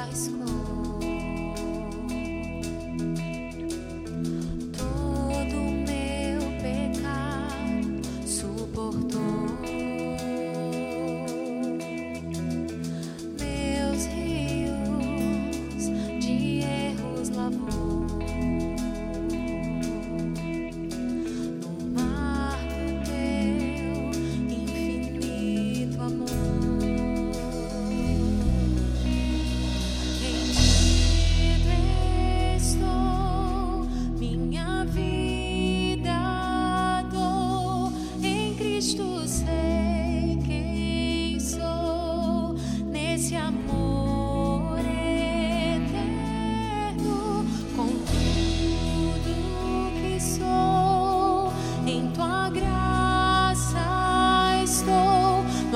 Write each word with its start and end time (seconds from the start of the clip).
high 0.00 0.14
school. 0.14 0.49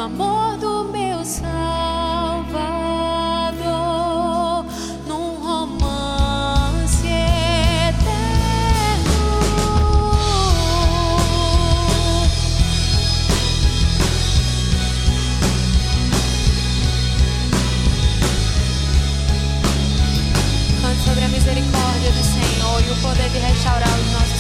amor 0.05 0.59
do 0.59 0.85
meu 0.93 1.25
Salvador, 1.25 1.47
num 5.07 5.37
romance 5.43 7.07
eterno. 7.07 7.95
Cante 20.83 21.03
sobre 21.03 21.25
a 21.25 21.29
misericórdia 21.29 22.11
do 22.11 22.23
Senhor 22.23 22.83
e 22.87 22.91
o 22.91 22.97
poder 23.01 23.31
de 23.31 23.39
restaurar 23.39 23.89
os 23.89 24.13
nossos. 24.13 24.34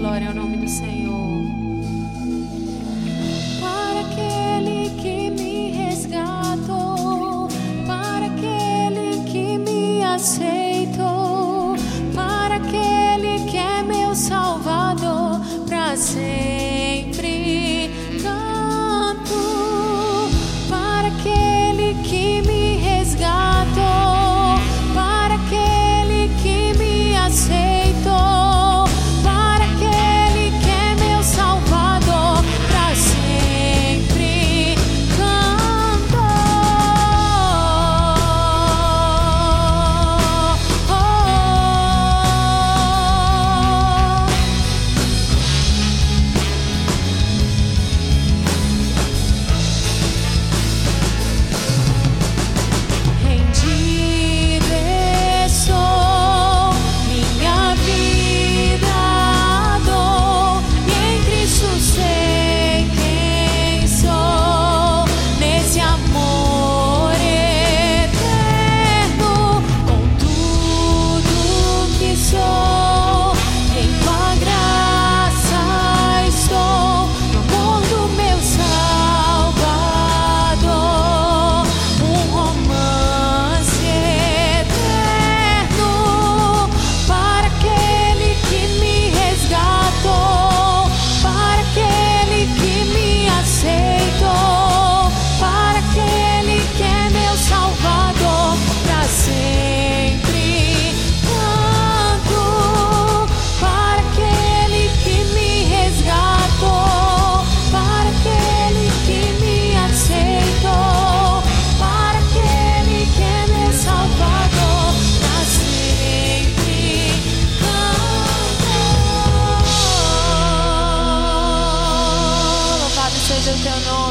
Glória 0.00 0.28
ao 0.28 0.34
nome 0.34 0.56
do 0.56 0.66
Senhor. 0.66 1.29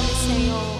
Señor. 0.07 0.78